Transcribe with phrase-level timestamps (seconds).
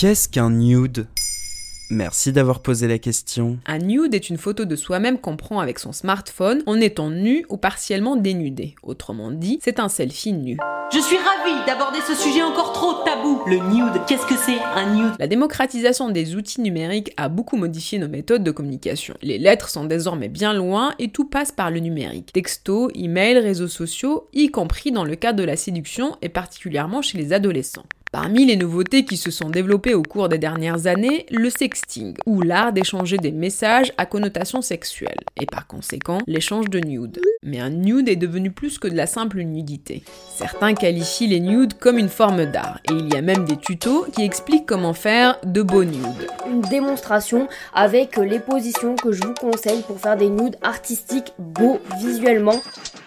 [0.00, 1.08] Qu'est-ce qu'un nude?
[1.90, 3.58] Merci d'avoir posé la question.
[3.66, 7.44] Un nude est une photo de soi-même qu'on prend avec son smartphone en étant nu
[7.50, 8.76] ou partiellement dénudé.
[8.82, 10.56] Autrement dit, c'est un selfie nu.
[10.90, 13.42] Je suis ravie d'aborder ce sujet encore trop tabou.
[13.46, 15.12] Le nude, qu'est-ce que c'est un nude?
[15.18, 19.12] La démocratisation des outils numériques a beaucoup modifié nos méthodes de communication.
[19.20, 22.32] Les lettres sont désormais bien loin et tout passe par le numérique.
[22.32, 27.18] Texto, email, réseaux sociaux, y compris dans le cadre de la séduction et particulièrement chez
[27.18, 27.84] les adolescents.
[28.12, 32.42] Parmi les nouveautés qui se sont développées au cours des dernières années, le sexting, ou
[32.42, 37.20] l'art d'échanger des messages à connotation sexuelle, et par conséquent l'échange de nudes.
[37.42, 40.02] Mais un nude est devenu plus que de la simple nudité.
[40.30, 44.04] Certains qualifient les nudes comme une forme d'art, et il y a même des tutos
[44.14, 46.28] qui expliquent comment faire de beaux nudes.
[46.46, 51.80] Une démonstration avec les positions que je vous conseille pour faire des nudes artistiques beaux
[51.98, 52.60] visuellement.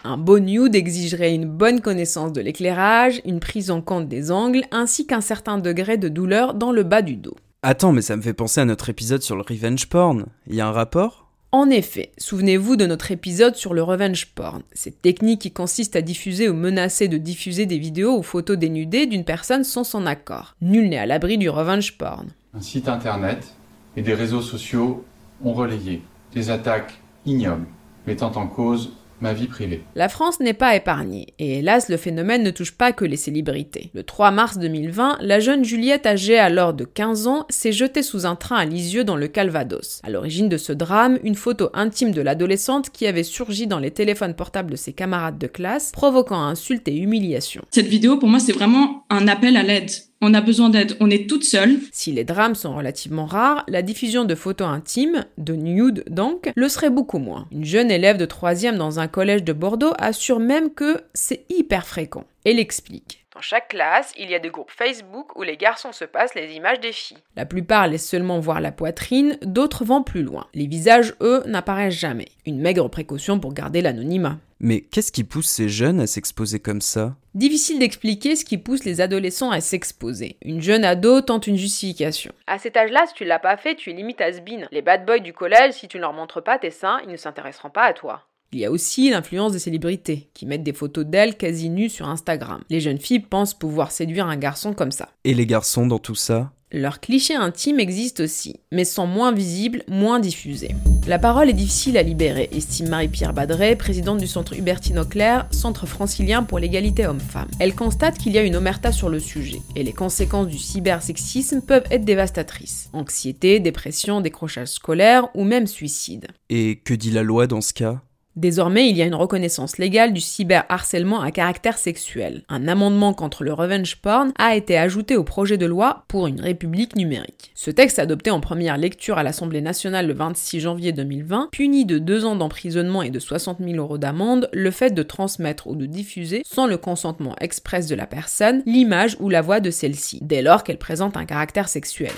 [0.03, 4.63] Un beau nude exigerait une bonne connaissance de l'éclairage, une prise en compte des angles,
[4.71, 7.35] ainsi qu'un certain degré de douleur dans le bas du dos.
[7.61, 10.25] Attends, mais ça me fait penser à notre épisode sur le revenge porn.
[10.47, 11.22] Il y a un rapport?
[11.55, 16.01] En effet, souvenez-vous de notre épisode sur le revenge porn, cette technique qui consiste à
[16.01, 20.55] diffuser ou menacer de diffuser des vidéos ou photos dénudées d'une personne sans son accord.
[20.61, 22.29] Nul n'est à l'abri du revenge porn.
[22.55, 23.53] Un site internet
[23.95, 25.05] et des réseaux sociaux
[25.43, 26.01] ont relayé
[26.33, 27.67] des attaques ignobles
[28.07, 28.93] mettant en cause
[29.23, 29.81] ma vie privée.
[29.95, 33.89] La France n'est pas épargnée, et hélas le phénomène ne touche pas que les célébrités.
[33.93, 38.25] Le 3 mars 2020, la jeune Juliette âgée alors de 15 ans s'est jetée sous
[38.25, 40.01] un train à Lisieux dans le Calvados.
[40.03, 43.91] À l'origine de ce drame, une photo intime de l'adolescente qui avait surgi dans les
[43.91, 47.63] téléphones portables de ses camarades de classe, provoquant insultes et humiliations.
[47.71, 49.89] Cette vidéo, pour moi, c'est vraiment un appel à l'aide.
[50.25, 51.79] On a besoin d'aide, on est toute seule.
[51.91, 56.69] Si les drames sont relativement rares, la diffusion de photos intimes, de nude donc, le
[56.69, 57.45] serait beaucoup moins.
[57.51, 61.85] Une jeune élève de 3 dans un collège de Bordeaux assure même que c'est hyper
[61.85, 62.23] fréquent.
[62.45, 63.22] Elle explique.
[63.35, 66.53] Dans chaque classe, il y a des groupes Facebook où les garçons se passent les
[66.53, 67.17] images des filles.
[67.35, 70.45] La plupart laissent seulement voir la poitrine, d'autres vont plus loin.
[70.53, 72.27] Les visages, eux, n'apparaissent jamais.
[72.45, 74.37] Une maigre précaution pour garder l'anonymat.
[74.59, 77.15] Mais qu'est-ce qui pousse ces jeunes à s'exposer comme ça?
[77.33, 80.37] Difficile d'expliquer ce qui pousse les adolescents à s'exposer.
[80.43, 82.31] Une jeune ado tente une justification.
[82.45, 84.67] À cet âge-là, si tu l'as pas fait, tu es limite has-been.
[84.71, 87.17] Les bad boys du collège, si tu ne leur montres pas tes seins, ils ne
[87.17, 88.27] s'intéresseront pas à toi.
[88.53, 92.07] Il y a aussi l'influence des célébrités, qui mettent des photos d'elles quasi nues sur
[92.07, 92.61] Instagram.
[92.69, 95.09] Les jeunes filles pensent pouvoir séduire un garçon comme ça.
[95.23, 96.51] Et les garçons dans tout ça?
[96.71, 100.75] Leurs clichés intimes existent aussi, mais sont moins visibles, moins diffusés.
[101.07, 105.87] La parole est difficile à libérer, estime Marie-Pierre Badret, présidente du centre Hubertine Auclair, centre
[105.87, 107.49] francilien pour l'égalité homme-femme.
[107.59, 111.61] Elle constate qu'il y a une omerta sur le sujet, et les conséquences du cybersexisme
[111.61, 112.89] peuvent être dévastatrices.
[112.93, 116.27] Anxiété, dépression, décrochage scolaire ou même suicide.
[116.49, 118.01] Et que dit la loi dans ce cas?
[118.35, 122.41] Désormais, il y a une reconnaissance légale du cyberharcèlement à caractère sexuel.
[122.49, 126.41] Un amendement contre le revenge porn a été ajouté au projet de loi pour une
[126.41, 127.51] république numérique.
[127.53, 131.99] Ce texte, adopté en première lecture à l'Assemblée nationale le 26 janvier 2020, punit de
[131.99, 135.85] deux ans d'emprisonnement et de 60 000 euros d'amende le fait de transmettre ou de
[135.85, 140.41] diffuser, sans le consentement express de la personne, l'image ou la voix de celle-ci, dès
[140.41, 142.13] lors qu'elle présente un caractère sexuel.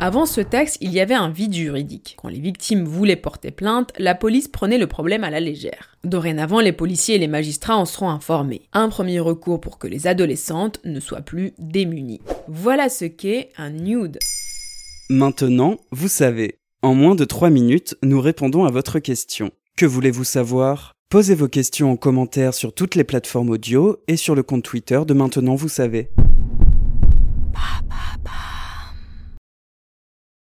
[0.00, 2.16] Avant ce texte, il y avait un vide juridique.
[2.20, 5.96] Quand les victimes voulaient porter plainte, la police prenait le problème à la légère.
[6.02, 8.68] Dorénavant, les policiers et les magistrats en seront informés.
[8.72, 12.20] Un premier recours pour que les adolescentes ne soient plus démunies.
[12.48, 14.18] Voilà ce qu'est un nude.
[15.08, 16.58] Maintenant, vous savez.
[16.82, 19.52] En moins de 3 minutes, nous répondons à votre question.
[19.76, 20.92] Que voulez-vous savoir?
[21.08, 25.00] Posez vos questions en commentaire sur toutes les plateformes audio et sur le compte Twitter
[25.06, 26.10] de Maintenant, vous savez.